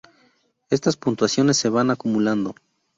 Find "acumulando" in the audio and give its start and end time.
1.91-2.55